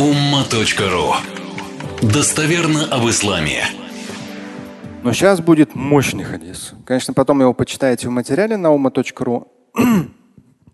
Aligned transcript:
umma.ru 0.00 1.12
Достоверно 2.00 2.86
об 2.86 3.06
исламе. 3.10 3.64
Но 5.02 5.12
сейчас 5.12 5.42
будет 5.42 5.74
мощный 5.74 6.24
хадис. 6.24 6.72
Конечно, 6.86 7.12
потом 7.12 7.42
его 7.42 7.52
почитаете 7.52 8.08
в 8.08 8.10
материале 8.10 8.56
на 8.56 8.68
umma.ru. 8.68 9.48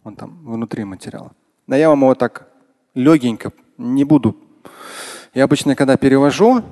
Он 0.04 0.14
там 0.14 0.44
внутри 0.44 0.84
материала. 0.84 1.32
Но 1.66 1.74
я 1.74 1.88
вам 1.88 2.02
его 2.02 2.14
так 2.14 2.46
легенько 2.94 3.50
не 3.78 4.04
буду. 4.04 4.36
Я 5.34 5.42
обычно, 5.42 5.74
когда 5.74 5.96
перевожу, 5.96 6.62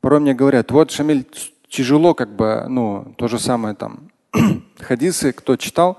порой 0.00 0.20
мне 0.20 0.32
говорят, 0.32 0.70
вот, 0.70 0.90
Шамиль, 0.90 1.26
тяжело 1.68 2.14
как 2.14 2.34
бы, 2.34 2.64
ну, 2.70 3.14
то 3.18 3.28
же 3.28 3.38
самое 3.38 3.74
там, 3.74 4.08
хадисы, 4.78 5.32
кто 5.32 5.56
читал, 5.56 5.98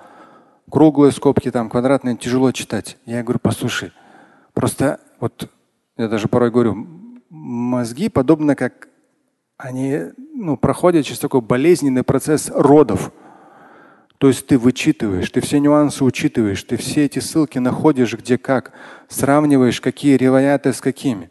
круглые 0.71 1.11
скобки, 1.11 1.51
там, 1.51 1.69
квадратные, 1.69 2.17
тяжело 2.17 2.51
читать. 2.51 2.97
Я 3.05 3.21
говорю, 3.21 3.37
послушай, 3.43 3.91
просто 4.55 4.99
вот 5.19 5.51
я 5.97 6.07
даже 6.07 6.27
порой 6.27 6.51
говорю, 6.51 6.87
мозги 7.29 8.09
подобно 8.09 8.55
как 8.55 8.87
они 9.57 10.01
ну, 10.35 10.55
проходят 10.55 11.05
через 11.05 11.19
такой 11.19 11.41
болезненный 11.41 12.03
процесс 12.03 12.51
родов. 12.53 13.11
То 14.19 14.27
есть 14.27 14.47
ты 14.47 14.57
вычитываешь, 14.57 15.29
ты 15.29 15.41
все 15.41 15.59
нюансы 15.59 16.03
учитываешь, 16.03 16.63
ты 16.63 16.77
все 16.77 17.05
эти 17.05 17.19
ссылки 17.19 17.59
находишь 17.59 18.13
где 18.13 18.37
как, 18.37 18.71
сравниваешь, 19.09 19.81
какие 19.81 20.15
реваяты 20.15 20.73
с 20.73 20.81
какими. 20.81 21.29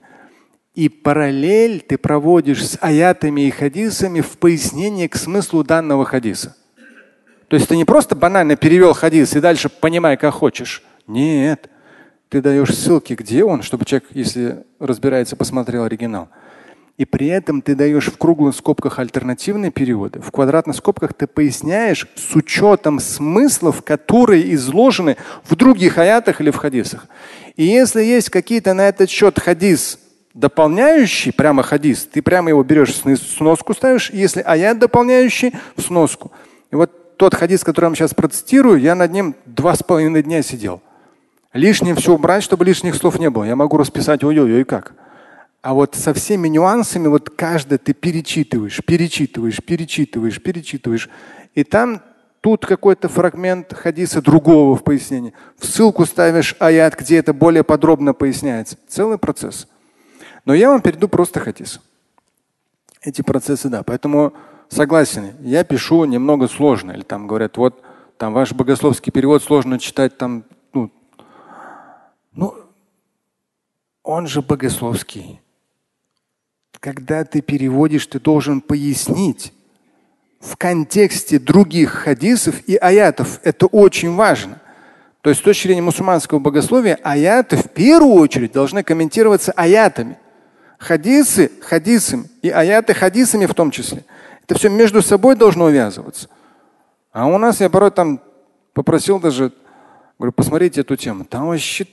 И 0.74 0.88
параллель 0.88 1.80
ты 1.80 1.98
проводишь 1.98 2.66
с 2.66 2.78
аятами 2.80 3.42
и 3.42 3.50
хадисами 3.50 4.20
в 4.20 4.38
пояснении 4.38 5.06
к 5.06 5.16
смыслу 5.16 5.64
данного 5.64 6.04
хадиса. 6.04 6.56
То 7.48 7.56
есть 7.56 7.68
ты 7.68 7.76
не 7.76 7.84
просто 7.84 8.14
банально 8.14 8.56
перевел 8.56 8.92
хадис 8.92 9.34
и 9.34 9.40
дальше 9.40 9.68
понимай, 9.68 10.16
как 10.16 10.34
хочешь. 10.34 10.82
Нет. 11.06 11.70
Ты 12.28 12.42
даешь 12.42 12.74
ссылки, 12.74 13.14
где 13.14 13.44
он, 13.44 13.62
чтобы 13.62 13.84
человек, 13.84 14.08
если 14.10 14.64
разбирается, 14.80 15.36
посмотрел 15.36 15.84
оригинал. 15.84 16.28
И 16.96 17.04
при 17.04 17.26
этом 17.26 17.60
ты 17.60 17.74
даешь 17.74 18.06
в 18.06 18.16
круглых 18.16 18.56
скобках 18.56 18.98
альтернативные 18.98 19.70
переводы. 19.70 20.20
В 20.20 20.30
квадратных 20.30 20.76
скобках 20.76 21.12
ты 21.12 21.26
поясняешь 21.26 22.08
с 22.16 22.34
учетом 22.34 23.00
смыслов, 23.00 23.82
которые 23.82 24.54
изложены 24.54 25.18
в 25.44 25.54
других 25.56 25.98
аятах 25.98 26.40
или 26.40 26.50
в 26.50 26.56
хадисах. 26.56 27.06
И 27.56 27.64
если 27.64 28.02
есть 28.02 28.30
какие-то 28.30 28.72
на 28.72 28.88
этот 28.88 29.10
счет 29.10 29.38
хадис, 29.38 29.98
дополняющий 30.32 31.32
прямо 31.32 31.62
хадис, 31.62 32.08
ты 32.10 32.22
прямо 32.22 32.48
его 32.48 32.62
берешь 32.64 32.94
сноску 32.94 33.74
ставишь, 33.74 34.10
если 34.10 34.40
аят 34.40 34.78
дополняющий 34.78 35.54
в 35.76 35.82
сноску. 35.82 36.32
И 36.70 36.76
вот 36.76 37.18
тот 37.18 37.34
хадис, 37.34 37.62
который 37.62 37.84
я 37.84 37.88
вам 37.88 37.94
сейчас 37.94 38.14
процитирую, 38.14 38.80
я 38.80 38.94
над 38.94 39.12
ним 39.12 39.34
два 39.44 39.74
с 39.74 39.82
половиной 39.82 40.22
дня 40.22 40.42
сидел. 40.42 40.80
Лишнее 41.56 41.94
все 41.94 42.12
убрать, 42.12 42.42
чтобы 42.42 42.64
лишних 42.64 42.94
слов 42.94 43.18
не 43.18 43.30
было. 43.30 43.44
Я 43.44 43.56
могу 43.56 43.78
расписать 43.78 44.22
ой-ой-ой 44.22 44.64
как. 44.64 44.94
А 45.62 45.74
вот 45.74 45.94
со 45.94 46.12
всеми 46.14 46.48
нюансами, 46.48 47.08
вот 47.08 47.30
каждое 47.30 47.78
ты 47.78 47.92
перечитываешь, 47.94 48.80
перечитываешь, 48.84 49.62
перечитываешь, 49.64 50.40
перечитываешь. 50.40 51.08
И 51.54 51.64
там 51.64 52.02
тут 52.42 52.66
какой-то 52.66 53.08
фрагмент 53.08 53.72
хадиса 53.72 54.20
другого 54.20 54.76
в 54.76 54.84
пояснении. 54.84 55.32
В 55.58 55.66
ссылку 55.66 56.04
ставишь 56.04 56.54
аят, 56.58 56.94
где 56.96 57.16
это 57.16 57.32
более 57.32 57.64
подробно 57.64 58.12
поясняется. 58.12 58.76
Целый 58.86 59.18
процесс. 59.18 59.66
Но 60.44 60.54
я 60.54 60.70
вам 60.70 60.82
перейду 60.82 61.08
просто 61.08 61.40
хадис. 61.40 61.80
Эти 63.00 63.22
процессы, 63.22 63.68
да. 63.68 63.82
Поэтому 63.82 64.34
согласен, 64.68 65.32
я 65.40 65.64
пишу 65.64 66.04
немного 66.04 66.48
сложно. 66.48 66.92
Или 66.92 67.02
там 67.02 67.26
говорят, 67.26 67.56
вот 67.56 67.82
там 68.18 68.34
ваш 68.34 68.52
богословский 68.52 69.10
перевод 69.10 69.42
сложно 69.42 69.78
читать, 69.78 70.16
там 70.18 70.44
ну, 72.36 72.54
он 74.02 74.26
же 74.26 74.42
богословский. 74.42 75.40
Когда 76.78 77.24
ты 77.24 77.40
переводишь, 77.40 78.06
ты 78.06 78.20
должен 78.20 78.60
пояснить 78.60 79.52
в 80.38 80.56
контексте 80.56 81.38
других 81.38 81.90
хадисов 81.90 82.62
и 82.68 82.76
аятов. 82.76 83.40
Это 83.42 83.66
очень 83.66 84.14
важно. 84.14 84.60
То 85.22 85.30
есть 85.30 85.40
с 85.40 85.44
точки 85.44 85.66
зрения 85.66 85.82
мусульманского 85.82 86.38
богословия 86.38 87.00
аяты 87.02 87.56
в 87.56 87.70
первую 87.70 88.14
очередь 88.20 88.52
должны 88.52 88.84
комментироваться 88.84 89.50
аятами. 89.52 90.18
Хадисы 90.78 91.50
хадисами 91.62 92.28
и 92.42 92.50
аяты 92.50 92.94
хадисами 92.94 93.46
в 93.46 93.54
том 93.54 93.70
числе. 93.70 94.04
Это 94.44 94.56
все 94.56 94.68
между 94.68 95.02
собой 95.02 95.34
должно 95.34 95.64
увязываться. 95.64 96.28
А 97.10 97.26
у 97.26 97.38
нас 97.38 97.60
я 97.60 97.70
порой 97.70 97.90
там 97.90 98.20
попросил 98.74 99.18
даже, 99.18 99.52
говорю, 100.18 100.32
посмотрите 100.32 100.82
эту 100.82 100.94
тему. 100.96 101.24
Там 101.24 101.46
вообще 101.48 101.86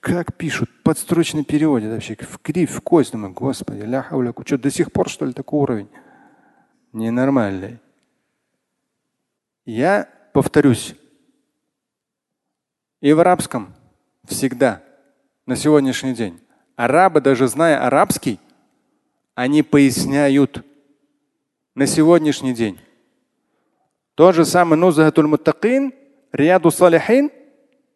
как 0.00 0.34
пишут, 0.34 0.68
подстрочный 0.82 1.44
переводе 1.44 1.88
вообще, 1.88 2.16
в 2.16 2.38
крив, 2.38 2.70
в 2.70 2.80
кость. 2.80 3.12
Думаю, 3.12 3.32
господи, 3.32 3.82
ля 3.82 4.02
хауля, 4.02 4.34
что 4.44 4.58
до 4.58 4.70
сих 4.70 4.92
пор, 4.92 5.08
что 5.08 5.24
ли, 5.24 5.32
такой 5.32 5.60
уровень? 5.60 5.88
Ненормальный. 6.92 7.78
Я 9.64 10.08
повторюсь, 10.32 10.96
и 13.00 13.12
в 13.12 13.20
арабском 13.20 13.74
всегда, 14.24 14.82
на 15.46 15.56
сегодняшний 15.56 16.14
день, 16.14 16.40
арабы, 16.76 17.20
даже 17.20 17.46
зная 17.46 17.84
арабский, 17.86 18.40
они 19.34 19.62
поясняют 19.62 20.64
на 21.74 21.86
сегодняшний 21.86 22.54
день. 22.54 22.78
Тот 24.14 24.34
же 24.34 24.44
самый 24.44 24.76
Нузахатуль 24.76 25.26
Муттакин, 25.26 25.92
Рияду 26.32 26.70
Салихин, 26.70 27.30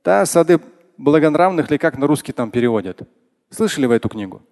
та 0.03 0.25
сады 0.25 0.61
благонравных 0.99 1.71
ли 1.71 1.79
как 1.79 1.99
на 1.99 2.07
русский 2.07 2.33
там 2.33 2.51
переводят. 2.51 3.03
Слышали 3.51 3.87
вы 3.87 3.95
эту 3.95 4.09
книгу? 4.09 4.43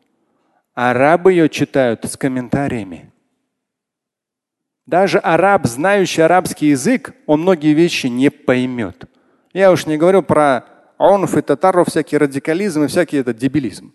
Арабы 0.75 1.32
ее 1.32 1.49
читают 1.49 2.05
с 2.05 2.16
комментариями. 2.16 3.12
Даже 4.87 5.19
араб, 5.19 5.66
знающий 5.66 6.22
арабский 6.22 6.69
язык, 6.69 7.15
он 7.27 7.43
многие 7.43 7.72
вещи 7.72 8.09
не 8.09 8.31
поймет. 8.31 9.04
Я 9.53 9.72
уж 9.72 9.87
не 9.87 9.97
говорю 9.97 10.22
про 10.22 10.65
онф 10.99 11.37
и 11.37 11.43
татаров, 11.43 11.88
всякий 11.88 12.19
радикализм 12.19 12.84
и 12.84 12.88
всякий 12.88 13.16
этот 13.19 13.37
дебилизм. 13.37 13.94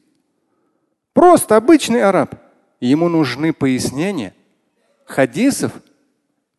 Просто 1.13 1.57
обычный 1.57 2.01
араб. 2.01 2.35
Ему 2.79 3.09
нужны 3.09 3.53
пояснения 3.53 4.33
хадисов 5.05 5.73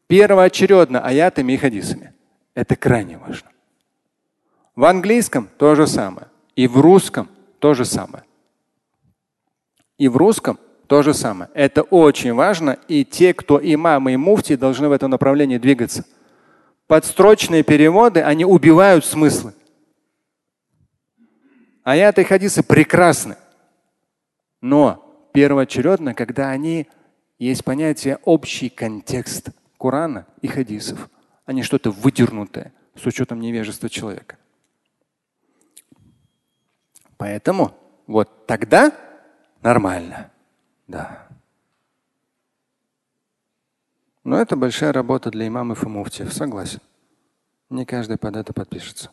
первоочередно 0.07 1.01
аятами 1.01 1.55
и 1.55 1.57
хадисами. 1.57 2.13
Это 2.55 2.77
крайне 2.77 3.17
важно. 3.17 3.51
В 4.81 4.87
английском 4.87 5.51
то 5.59 5.75
же 5.75 5.87
самое. 5.87 6.29
И 6.57 6.67
в 6.67 6.81
русском 6.81 7.29
то 7.59 7.75
же 7.75 7.85
самое. 7.85 8.25
И 9.99 10.09
в 10.09 10.17
русском 10.17 10.59
то 10.87 11.03
же 11.03 11.13
самое. 11.13 11.51
Это 11.53 11.83
очень 11.83 12.33
важно. 12.33 12.79
И 12.89 13.05
те, 13.05 13.35
кто 13.35 13.61
имамы 13.63 14.15
и 14.15 14.17
муфти, 14.17 14.57
должны 14.57 14.89
в 14.89 14.93
этом 14.93 15.11
направлении 15.11 15.59
двигаться. 15.59 16.07
Подстрочные 16.87 17.63
переводы, 17.63 18.23
они 18.23 18.47
убивают 18.47 19.05
смыслы. 19.05 19.53
Аяты 21.85 22.23
и 22.23 22.25
хадисы 22.25 22.63
прекрасны. 22.63 23.37
Но 24.63 25.29
первоочередно, 25.35 26.15
когда 26.15 26.49
они 26.49 26.89
есть 27.39 27.65
понятие 27.65 28.19
общий 28.25 28.71
контекст 28.71 29.51
Корана 29.79 30.27
и 30.41 30.47
хадисов, 30.47 31.11
а 31.45 31.53
не 31.53 31.63
что-то 31.63 31.91
выдернутое 31.91 32.73
с 32.95 33.05
учетом 33.05 33.41
невежества 33.41 33.91
человека. 33.91 34.39
Поэтому 37.20 37.72
вот 38.08 38.46
тогда 38.46 38.92
нормально. 39.62 40.32
Да. 40.88 41.28
Но 44.24 44.40
это 44.40 44.56
большая 44.56 44.92
работа 44.92 45.30
для 45.32 45.48
имамов 45.48 45.84
и 45.84 45.88
муфтиев, 45.88 46.34
согласен. 46.34 46.82
Не 47.70 47.86
каждый 47.86 48.18
под 48.18 48.36
это 48.36 48.54
подпишется. 48.54 49.12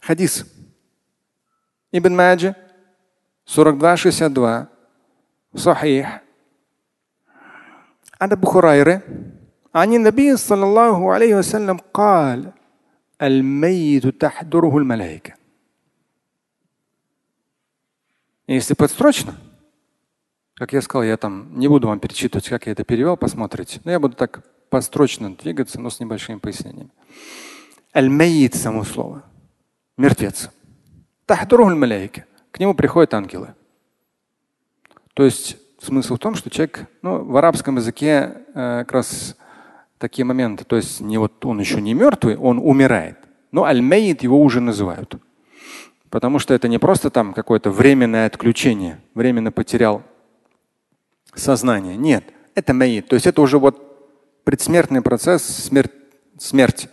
Хадис. 0.00 0.44
Ибн 1.92 2.14
Маджи, 2.14 2.54
42-62, 3.46 4.68
Сахих. 5.54 6.06
عن 8.20 8.32
ابو 8.32 8.50
هريره 8.50 9.02
عن 9.74 9.92
النبي 9.92 10.36
صلى 10.36 10.64
الله 10.64 11.12
عليه 11.12 11.34
وسلم 11.34 11.76
قال 11.94 12.52
Аль-Майиту 13.21 14.11
тахдурухуль 14.11 14.83
маляйка. 14.83 15.35
Если 18.47 18.73
подстрочно, 18.73 19.35
как 20.55 20.73
я 20.73 20.81
сказал, 20.81 21.03
я 21.03 21.17
там 21.17 21.57
не 21.57 21.67
буду 21.67 21.87
вам 21.87 21.99
перечитывать, 21.99 22.49
как 22.49 22.65
я 22.65 22.71
это 22.71 22.83
перевел, 22.83 23.15
посмотрите. 23.17 23.79
Но 23.83 23.91
я 23.91 23.99
буду 23.99 24.15
так 24.15 24.43
построчно 24.69 25.35
двигаться, 25.35 25.79
но 25.79 25.89
с 25.89 25.99
небольшими 25.99 26.39
пояснениями. 26.39 26.89
Аль-Майит 27.95 28.55
само 28.55 28.83
слово. 28.83 29.23
Мертвец. 29.97 30.49
Тахдурухуль 31.27 31.75
маляйка. 31.75 32.25
К 32.51 32.59
нему 32.59 32.73
приходят 32.73 33.13
ангелы. 33.13 33.53
То 35.13 35.23
есть 35.23 35.57
смысл 35.79 36.15
в 36.15 36.19
том, 36.19 36.35
что 36.35 36.49
человек, 36.49 36.87
ну, 37.01 37.23
в 37.23 37.37
арабском 37.37 37.77
языке 37.77 38.43
э, 38.53 38.79
как 38.79 38.91
раз 38.91 39.35
такие 40.01 40.25
моменты. 40.25 40.65
То 40.65 40.75
есть 40.75 40.99
не 40.99 41.17
вот 41.17 41.45
он 41.45 41.59
еще 41.59 41.79
не 41.79 41.93
мертвый, 41.93 42.35
он 42.35 42.59
умирает. 42.59 43.17
Но 43.51 43.63
аль-мейт 43.63 44.23
его 44.23 44.41
уже 44.41 44.59
называют. 44.59 45.15
Потому 46.09 46.39
что 46.39 46.53
это 46.53 46.67
не 46.67 46.77
просто 46.77 47.09
там 47.09 47.33
какое-то 47.33 47.69
временное 47.69 48.25
отключение, 48.25 48.99
временно 49.13 49.51
потерял 49.51 50.03
сознание. 51.33 51.95
Нет, 51.95 52.25
это 52.55 52.73
маид. 52.73 53.07
То 53.07 53.13
есть 53.13 53.27
это 53.27 53.41
уже 53.41 53.59
вот 53.59 54.43
предсмертный 54.43 55.01
процесс, 55.01 55.43
смерть. 55.43 55.91
смерть. 56.37 56.89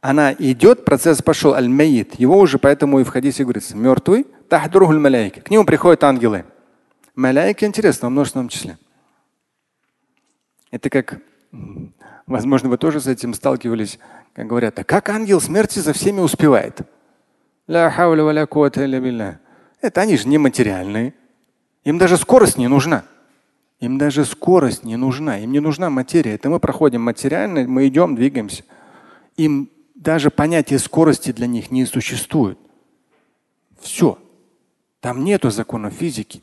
Она 0.00 0.32
идет, 0.32 0.84
процесс 0.84 1.22
пошел, 1.22 1.54
аль-маид. 1.54 2.14
Его 2.18 2.38
уже 2.38 2.58
поэтому 2.58 3.00
и 3.00 3.04
в 3.04 3.08
хадисе 3.08 3.42
говорится, 3.42 3.76
мертвый, 3.76 4.26
тахдурухуль 4.48 4.98
маляйки. 4.98 5.40
К 5.40 5.50
нему 5.50 5.64
приходят 5.64 6.02
ангелы. 6.04 6.44
Маляйки 7.14 7.64
интересно, 7.64 8.08
в 8.08 8.12
множественном 8.12 8.48
числе. 8.48 8.78
Это 10.70 10.88
как, 10.88 11.20
возможно, 12.26 12.68
вы 12.68 12.78
тоже 12.78 13.00
с 13.00 13.06
этим 13.06 13.34
сталкивались, 13.34 13.98
как 14.34 14.46
говорят, 14.46 14.78
а 14.78 14.84
как 14.84 15.08
ангел 15.08 15.40
смерти 15.40 15.78
за 15.78 15.92
всеми 15.92 16.20
успевает? 16.20 16.80
Это 19.80 20.00
они 20.00 20.16
же 20.16 20.28
нематериальные. 20.28 21.14
Им 21.84 21.98
даже 21.98 22.16
скорость 22.16 22.58
не 22.58 22.68
нужна. 22.68 23.04
Им 23.80 23.98
даже 23.98 24.24
скорость 24.24 24.84
не 24.84 24.96
нужна. 24.96 25.38
Им 25.38 25.52
не 25.52 25.60
нужна 25.60 25.90
материя. 25.90 26.34
Это 26.34 26.48
мы 26.48 26.60
проходим 26.60 27.02
материально, 27.02 27.66
мы 27.66 27.88
идем, 27.88 28.14
двигаемся. 28.14 28.64
Им 29.36 29.70
даже 29.94 30.30
понятие 30.30 30.78
скорости 30.78 31.32
для 31.32 31.46
них 31.46 31.70
не 31.70 31.84
существует. 31.84 32.58
Все. 33.80 34.18
Там 35.00 35.24
нету 35.24 35.50
закона 35.50 35.90
физики. 35.90 36.42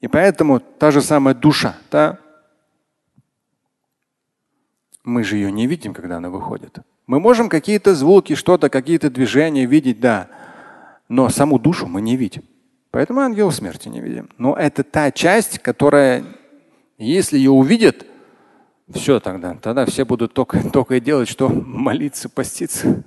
И 0.00 0.08
поэтому 0.08 0.60
та 0.60 0.90
же 0.90 1.00
самая 1.00 1.34
душа, 1.34 1.76
да, 1.90 2.18
мы 5.04 5.24
же 5.24 5.36
ее 5.36 5.50
не 5.50 5.66
видим, 5.66 5.94
когда 5.94 6.18
она 6.18 6.30
выходит. 6.30 6.78
Мы 7.06 7.20
можем 7.20 7.48
какие-то 7.48 7.94
звуки, 7.94 8.34
что-то, 8.34 8.68
какие-то 8.68 9.10
движения 9.10 9.66
видеть, 9.66 10.00
да. 10.00 10.28
Но 11.08 11.28
саму 11.28 11.58
душу 11.58 11.86
мы 11.86 12.00
не 12.00 12.16
видим. 12.16 12.44
Поэтому 12.90 13.20
ангел 13.20 13.50
смерти 13.50 13.88
не 13.88 14.00
видим. 14.00 14.28
Но 14.38 14.54
это 14.54 14.84
та 14.84 15.10
часть, 15.10 15.58
которая, 15.58 16.24
если 16.98 17.38
ее 17.38 17.50
увидят, 17.50 18.06
все 18.92 19.18
тогда. 19.18 19.54
Тогда 19.54 19.86
все 19.86 20.04
будут 20.04 20.34
только, 20.34 20.70
только 20.72 20.96
и 20.96 21.00
делать, 21.00 21.28
что 21.28 21.48
молиться, 21.48 22.28
поститься. 22.28 23.02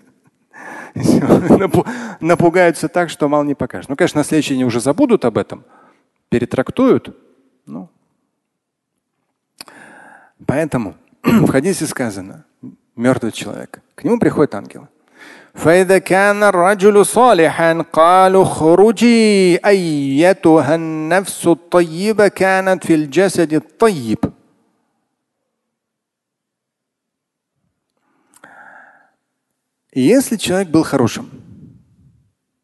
Напугаются 2.19 2.89
так, 2.89 3.09
что 3.09 3.29
мало 3.29 3.43
не 3.43 3.55
покажешь. 3.55 3.87
Ну, 3.87 3.95
конечно, 3.95 4.19
на 4.19 4.23
следующий 4.23 4.55
день 4.55 4.63
уже 4.63 4.79
забудут 4.79 5.25
об 5.25 5.37
этом, 5.37 5.63
перетрактуют. 6.29 7.15
Ну. 7.65 7.89
Поэтому 10.45 10.95
в 11.24 11.50
хадисе 11.50 11.86
сказано, 11.86 12.44
мертвый 12.96 13.32
человек, 13.32 13.80
к 13.94 14.04
нему 14.04 14.18
приходит 14.18 14.54
ангел. 14.54 14.88
فإذا 15.54 15.98
كان 15.98 16.42
الرجل 16.42 17.06
صالحا 17.06 17.82
قالوا 17.92 18.42
اخرجي 18.42 19.56
أيتها 19.66 20.74
النفس 20.74 21.46
الطيبة 21.46 22.28
كانت 22.28 22.86
في 22.86 22.94
الجسد 22.94 23.52
الطيب 23.52 24.32
Если 29.92 30.36
человек 30.36 30.68
был 30.68 30.84
хорошим, 30.84 31.28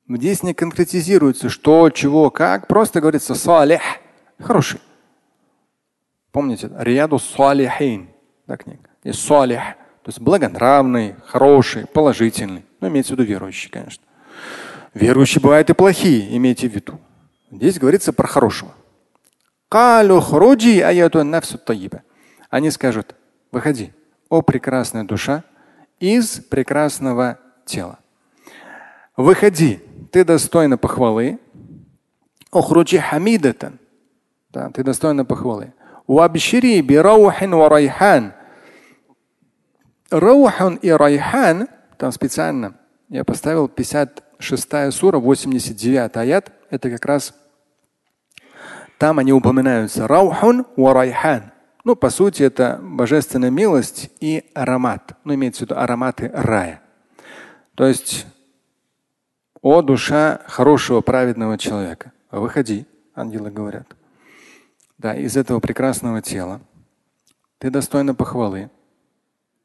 здесь 0.09 0.45
не 0.45 0.55
конкретизируется, 0.55 1.49
что, 1.49 1.91
чего, 1.91 2.31
как, 2.31 2.69
просто 2.69 3.01
говорится 3.01 3.35
салих, 3.35 3.83
хороший. 4.39 4.81
Помните, 6.31 6.71
Рияду 6.79 7.19
салихин, 7.19 8.11
да, 8.52 8.58
книга. 8.58 8.90
И 9.04 9.14
салих, 9.14 9.62
то 10.04 10.10
есть 10.10 10.20
благонравный, 10.20 11.16
хороший, 11.26 11.86
положительный. 11.88 12.66
Ну, 12.82 12.90
имеется 12.90 13.14
в 13.14 13.20
виду 13.20 13.30
верующий, 13.30 13.70
конечно. 13.70 14.04
Верующие 14.94 15.42
бывают 15.42 15.70
и 15.70 15.74
плохие, 15.74 16.36
имейте 16.36 16.68
в 16.68 16.74
виду. 16.74 17.00
Здесь 17.50 17.80
говорится 17.80 18.12
про 18.12 18.28
хорошего. 18.28 18.74
Они 22.50 22.72
скажут, 22.72 23.16
выходи, 23.52 23.94
о 24.28 24.42
прекрасная 24.42 25.06
душа, 25.06 25.44
из 26.00 26.42
прекрасного 26.42 27.40
тела. 27.66 28.00
Выходи, 29.16 29.80
ты 30.12 30.26
достойна 30.26 30.78
похвалы. 30.78 31.40
Охруджи 32.52 32.98
хамидатан. 32.98 33.80
Да, 34.50 34.70
ты 34.72 34.84
достойна 34.84 35.24
похвалы. 35.24 35.74
Уабшири 36.08 36.82
бираухин 36.82 37.56
ва 37.56 37.70
Раухан 40.12 40.76
и 40.76 40.90
райхан, 40.90 41.68
там 41.98 42.12
специально 42.12 42.76
я 43.12 43.26
поставил 43.26 43.68
56 43.68 44.94
сура, 44.94 45.20
89 45.20 46.16
аят. 46.16 46.52
Это 46.70 46.90
как 46.90 47.06
раз 47.06 47.34
там 48.98 49.20
они 49.20 49.34
упоминаются. 49.34 50.08
Раухун 50.08 50.66
ва 50.78 50.94
райхан. 50.94 51.52
Ну, 51.84 51.96
по 51.96 52.10
сути, 52.10 52.44
это 52.44 52.80
божественная 52.82 53.50
милость 53.50 54.12
и 54.22 54.50
аромат. 54.54 55.18
Ну, 55.24 55.34
имеется 55.34 55.60
в 55.60 55.62
виду 55.64 55.76
ароматы 55.78 56.30
рая. 56.34 56.82
То 57.76 57.86
есть, 57.86 58.28
о 59.62 59.82
душа 59.82 60.42
хорошего, 60.46 61.02
праведного 61.02 61.58
человека, 61.58 62.14
выходи, 62.30 62.86
ангелы 63.16 63.52
говорят. 63.52 63.88
Да, 64.98 65.16
из 65.16 65.36
этого 65.36 65.60
прекрасного 65.60 66.22
тела. 66.22 66.62
Ты 67.58 67.72
достойна 67.72 68.16
похвалы 68.16 68.70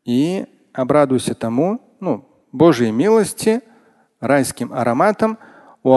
И 0.05 0.45
обрадуйся 0.73 1.35
тому, 1.35 1.79
ну, 1.99 2.25
Божьей 2.51 2.91
милости, 2.91 3.61
райским 4.19 4.73
ароматом. 4.73 5.37
И 5.83 5.89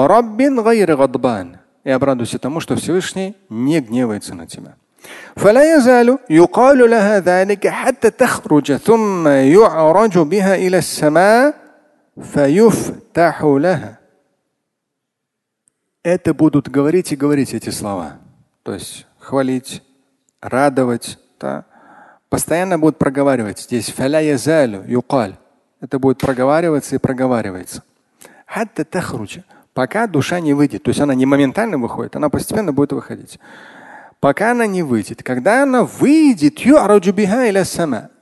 обрадуйся 1.90 2.38
тому, 2.38 2.60
что 2.60 2.76
Всевышний 2.76 3.34
не 3.48 3.80
гневается 3.80 4.34
на 4.34 4.46
тебя. 4.46 4.76
فلا 5.36 5.76
يزال 5.76 6.18
يقال 6.30 6.90
لها 6.90 7.20
ذلك 7.20 7.68
حتى 7.68 8.10
تخرج 8.10 8.76
ثم 8.76 9.28
يعرج 9.28 10.18
بها 10.18 10.54
إلى 10.54 10.78
السماء 10.78 11.54
فيفتح 12.22 13.42
لها. 13.42 13.98
Это 16.02 16.34
будут 16.34 16.68
говорить 16.68 17.12
и 17.12 17.16
говорить 17.16 17.54
эти 17.54 17.70
слова. 17.70 18.18
То 18.62 18.74
есть 18.74 19.06
хвалить, 19.18 19.82
радовать. 20.40 21.18
Да? 21.40 21.64
Постоянно 22.29 22.77
будут 22.77 22.97
проговаривать. 22.97 23.59
Здесь 23.59 23.91
фаля 23.91 24.19
язалю 24.19 24.83
юкаль. 24.87 25.35
Это 25.81 25.99
будет 25.99 26.19
проговариваться 26.19 26.95
и 26.95 26.99
проговаривается. 26.99 27.83
Хатта 28.45 28.85
тахруджа. 28.85 29.43
Пока 29.73 30.07
душа 30.07 30.39
не 30.39 30.53
выйдет. 30.53 30.83
То 30.83 30.89
есть 30.89 31.01
она 31.01 31.15
не 31.15 31.25
моментально 31.25 31.77
выходит, 31.77 32.15
она 32.15 32.29
постепенно 32.29 32.73
будет 32.73 32.91
выходить 32.91 33.39
пока 34.19 34.51
она 34.51 34.67
не 34.67 34.83
выйдет. 34.83 35.23
Когда 35.23 35.63
она 35.63 35.83
выйдет, 35.83 36.59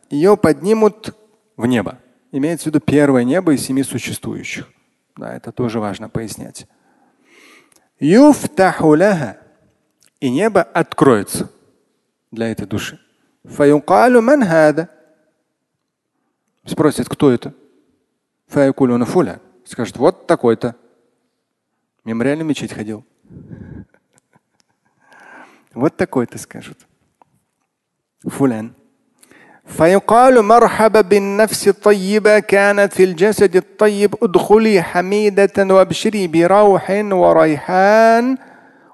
ее 0.09 0.37
поднимут 0.37 1.15
в 1.55 1.65
небо. 1.65 1.99
Имеется 2.31 2.65
в 2.65 2.67
виду 2.67 2.79
первое 2.79 3.23
небо 3.23 3.53
из 3.53 3.65
семи 3.65 3.83
существующих. 3.83 4.69
Да, 5.15 5.35
это 5.35 5.51
тоже 5.51 5.79
важно 5.79 6.09
пояснять. 6.09 6.67
Юфтахуляха. 7.99 9.37
И 10.19 10.29
небо 10.31 10.61
откроется 10.61 11.51
для 12.31 12.51
этой 12.51 12.65
души. 12.65 12.99
Спросят, 16.64 17.08
кто 17.08 17.30
это? 17.30 17.52
Скажет, 19.64 19.96
вот 19.96 20.26
такой-то. 20.26 20.76
Мемориальный 22.04 22.44
мечеть 22.44 22.72
ходил. 22.72 23.04
Вот 25.74 25.96
такой-то 25.96 26.38
скажут. 26.38 26.86
فلان 28.28 28.72
فيقال 29.66 30.42
مرحبا 30.42 31.00
بالنفس 31.00 31.68
الطيبة 31.68 32.38
كانت 32.38 32.92
في 32.92 33.04
الجسد 33.04 33.56
الطيب 33.56 34.14
ادخلي 34.22 34.82
حميدة 34.82 35.74
وابشري 35.74 36.26
بروح 36.26 36.90
وريحان 36.90 38.36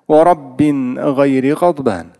ورب 0.09 0.63
غير 0.99 1.55
غضبان. 1.55 2.11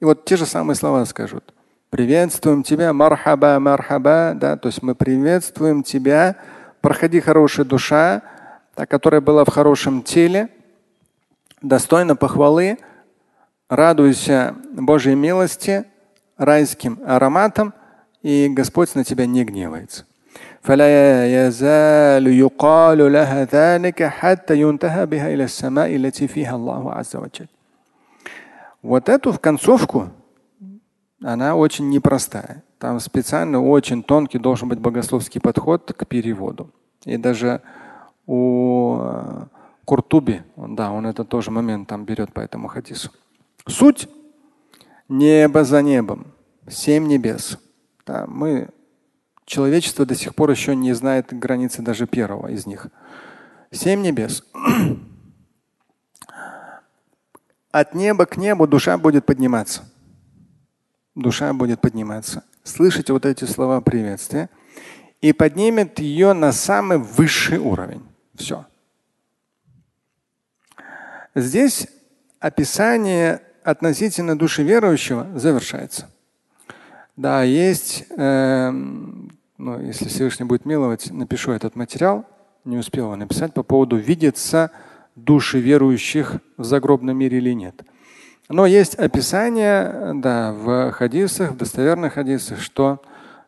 И 0.00 0.04
вот 0.04 0.24
те 0.24 0.36
же 0.36 0.46
самые 0.46 0.76
слова 0.76 1.04
скажут. 1.04 1.52
Приветствуем 1.90 2.62
тебя, 2.62 2.92
мархаба, 2.92 3.58
мархаба, 3.60 4.32
да, 4.34 4.56
то 4.56 4.68
есть 4.68 4.82
мы 4.82 4.94
приветствуем 4.94 5.82
тебя, 5.82 6.36
проходи 6.80 7.20
хорошая 7.20 7.64
душа, 7.64 8.22
та, 8.74 8.86
которая 8.86 9.20
была 9.20 9.44
в 9.44 9.50
хорошем 9.50 10.02
теле, 10.02 10.48
достойна 11.62 12.16
похвалы, 12.16 12.78
радуйся 13.68 14.56
Божьей 14.72 15.14
милости, 15.14 15.84
райским 16.36 16.98
ароматом, 17.06 17.72
и 18.22 18.48
Господь 18.50 18.94
на 18.94 19.04
тебя 19.04 19.26
не 19.26 19.44
гневается. 19.44 20.04
فلا 20.64 20.88
يزال 21.26 22.26
يقال 22.26 23.12
لها 23.12 23.44
ذلك 23.44 24.02
حتى 24.02 24.60
ينتهى 24.60 25.06
بها 25.06 25.34
إلى 25.34 25.44
السماء 25.44 25.96
التي 25.96 26.28
فيها 26.28 26.56
الله 26.56 26.92
عز 26.92 27.16
وجل. 27.16 27.48
Вот 28.82 29.08
эту 29.08 29.32
в 29.32 29.40
концовку, 29.40 30.08
она 31.21 31.55
очень 31.55 31.89
непростая. 31.89 32.63
Там 32.77 32.99
специально 32.99 33.61
очень 33.61 34.03
тонкий 34.03 34.39
должен 34.39 34.69
быть 34.69 34.79
богословский 34.79 35.41
подход 35.41 35.91
к 35.93 36.05
переводу. 36.05 36.71
И 37.05 37.17
даже 37.17 37.61
у 38.25 38.99
э, 39.01 39.45
Куртуби, 39.85 40.43
да, 40.55 40.91
он 40.91 41.07
это 41.07 41.25
тоже 41.25 41.51
момент 41.51 41.89
там 41.89 42.05
берет 42.05 42.31
по 42.31 42.39
этому 42.39 42.67
хадису. 42.67 43.11
Суть 43.65 44.07
небо 45.09 45.63
за 45.63 45.81
небом, 45.81 46.27
семь 46.69 47.07
небес. 47.07 47.57
Да, 48.05 48.25
мы, 48.27 48.69
человечество 49.45 50.05
до 50.05 50.15
сих 50.15 50.35
пор 50.35 50.51
еще 50.51 50.75
не 50.75 50.93
знает 50.93 51.37
границы 51.37 51.81
даже 51.81 52.07
первого 52.07 52.47
из 52.47 52.65
них. 52.65 52.87
Семь 53.71 54.01
небес. 54.01 54.43
От 57.71 57.93
неба 57.93 58.25
к 58.25 58.37
небу 58.37 58.67
душа 58.67 58.97
будет 58.97 59.25
подниматься. 59.25 59.83
Душа 61.19 61.53
будет 61.53 61.81
подниматься. 61.81 62.43
Слышите 62.63 63.13
вот 63.13 63.25
эти 63.25 63.43
слова 63.43 63.81
приветствия 63.81 64.49
и 65.21 65.33
поднимет 65.33 65.99
ее 65.99 66.33
на 66.33 66.51
самый 66.51 66.97
высший 66.97 67.57
уровень. 67.57 68.03
Все. 68.35 68.65
Здесь 71.35 71.87
описание 72.39 73.41
относительно 73.63 74.37
души 74.37 74.63
верующего 74.63 75.27
завершается. 75.37 76.09
Да, 77.17 77.43
есть, 77.43 78.05
э, 78.15 78.69
ну, 78.71 79.81
если 79.81 80.07
Всевышний 80.07 80.45
будет 80.45 80.65
миловать, 80.65 81.11
напишу 81.11 81.51
этот 81.51 81.75
материал, 81.75 82.25
не 82.63 82.77
успел 82.77 83.05
его 83.05 83.15
написать 83.17 83.53
по 83.53 83.63
поводу 83.63 83.97
видится 83.97 84.71
души 85.15 85.59
верующих 85.59 86.37
в 86.55 86.63
загробном 86.63 87.17
мире 87.17 87.39
или 87.39 87.53
нет. 87.53 87.83
Но 88.49 88.65
есть 88.65 88.95
описание 88.95 90.13
да, 90.15 90.51
в 90.51 90.91
хадисах, 90.91 91.51
в 91.51 91.57
достоверных 91.57 92.13
хадисах, 92.13 92.59
что 92.59 92.99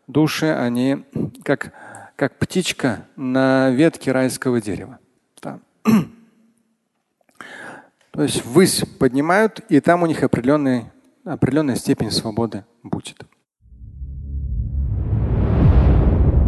души, 0.07 0.45
они 0.45 1.03
как, 1.43 1.73
как 2.15 2.37
птичка 2.37 2.99
на 3.15 3.71
ветке 3.71 4.11
райского 4.11 4.61
дерева. 4.61 4.99
Да. 5.41 5.59
То 8.11 8.23
есть 8.23 8.45
ввысь 8.45 8.83
поднимают, 8.99 9.61
и 9.69 9.79
там 9.79 10.03
у 10.03 10.05
них 10.05 10.21
определенный, 10.21 10.91
определенная 11.25 11.77
степень 11.77 12.11
свободы 12.11 12.63
будет. 12.83 13.25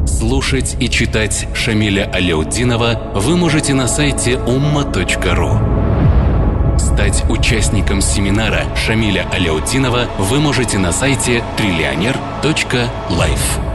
Слушать 0.05 0.77
и 0.79 0.89
читать 0.89 1.47
Шамиля 1.55 2.11
Аляутдинова 2.13 3.13
вы 3.15 3.35
можете 3.35 3.73
на 3.73 3.87
сайте 3.87 4.33
umma.ru. 4.33 5.72
Стать 6.83 7.23
участником 7.29 8.01
семинара 8.01 8.65
Шамиля 8.75 9.25
Аляутдинова 9.31 10.09
вы 10.19 10.41
можете 10.41 10.77
на 10.77 10.91
сайте 10.91 11.41
триллионер.life. 11.55 13.72